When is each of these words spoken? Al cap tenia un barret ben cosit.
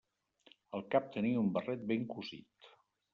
Al 0.77 0.83
cap 0.95 1.11
tenia 1.17 1.41
un 1.41 1.51
barret 1.57 1.83
ben 1.93 2.09
cosit. 2.15 2.71